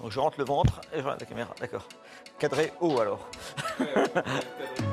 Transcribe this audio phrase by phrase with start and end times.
[0.00, 1.86] Donc je rentre le ventre et je regarde la caméra, d'accord.
[2.38, 3.28] Cadré haut alors.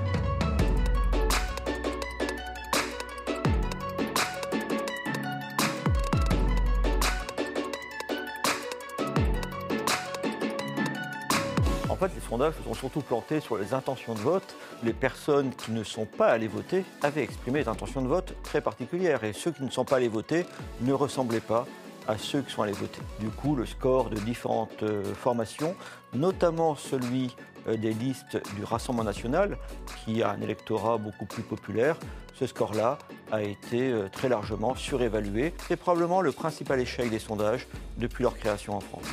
[11.90, 14.56] En fait, les sondages se sont surtout plantés sur les intentions de vote.
[14.84, 18.62] Les personnes qui ne sont pas allées voter avaient exprimé des intentions de vote très
[18.62, 20.46] particulières et ceux qui ne sont pas allés voter
[20.82, 21.66] ne ressemblaient pas
[22.08, 23.02] à ceux qui sont allés voter.
[23.20, 25.76] Du coup, le score de différentes euh, formations,
[26.14, 27.36] notamment celui
[27.68, 29.58] euh, des listes du Rassemblement national,
[30.04, 31.98] qui a un électorat beaucoup plus populaire,
[32.34, 32.98] ce score-là
[33.32, 35.54] a été euh, très largement surévalué.
[35.68, 37.68] C'est probablement le principal échec des sondages
[37.98, 39.06] depuis leur création en France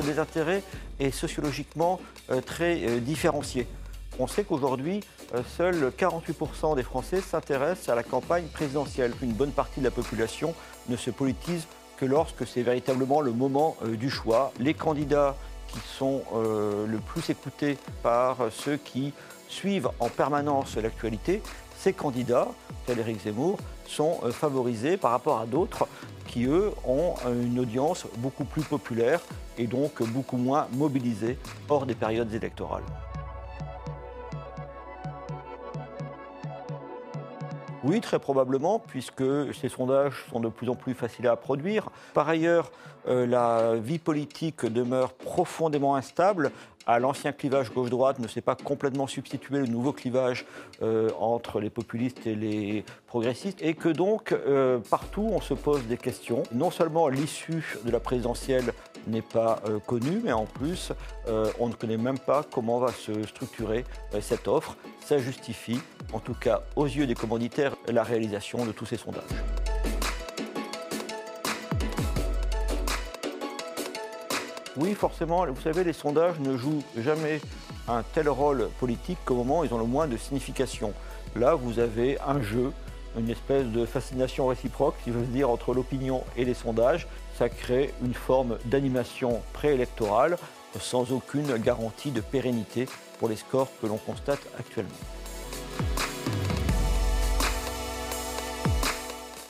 [0.00, 0.62] des intérêts
[0.98, 2.00] est sociologiquement
[2.46, 3.66] très différencié.
[4.20, 5.00] On sait qu'aujourd'hui,
[5.34, 9.14] euh, seuls 48% des Français s'intéressent à la campagne présidentielle.
[9.22, 10.54] Une bonne partie de la population
[10.90, 11.66] ne se politise
[11.96, 14.52] que lorsque c'est véritablement le moment du choix.
[14.58, 15.36] Les candidats
[15.68, 19.12] qui sont le plus écoutés par ceux qui
[19.48, 21.42] suivent en permanence l'actualité,
[21.78, 22.48] ces candidats,
[22.86, 25.86] tel Éric Zemmour, sont favorisés par rapport à d'autres
[26.26, 29.20] qui, eux, ont une audience beaucoup plus populaire
[29.58, 32.84] et donc beaucoup moins mobilisée hors des périodes électorales.
[37.82, 41.88] Oui, très probablement, puisque ces sondages sont de plus en plus faciles à produire.
[42.12, 42.70] Par ailleurs,
[43.08, 46.50] euh, la vie politique demeure profondément instable
[46.90, 50.44] à l'ancien clivage gauche-droite ne s'est pas complètement substitué le nouveau clivage
[50.82, 55.84] euh, entre les populistes et les progressistes, et que donc euh, partout on se pose
[55.86, 56.42] des questions.
[56.52, 58.72] Non seulement l'issue de la présidentielle
[59.06, 60.92] n'est pas euh, connue, mais en plus
[61.60, 63.84] on ne connaît même pas comment va se structurer
[64.20, 64.76] cette offre.
[65.04, 65.78] Ça justifie,
[66.12, 69.22] en tout cas aux yeux des commanditaires, la réalisation de tous ces sondages.
[74.80, 77.42] Oui, forcément, vous savez, les sondages ne jouent jamais
[77.86, 80.94] un tel rôle politique qu'au moment où ils ont le moins de signification.
[81.36, 82.72] Là, vous avez un jeu,
[83.18, 87.08] une espèce de fascination réciproque, si veux dire, entre l'opinion et les sondages.
[87.38, 90.38] Ça crée une forme d'animation préélectorale
[90.80, 92.88] sans aucune garantie de pérennité
[93.18, 94.88] pour les scores que l'on constate actuellement.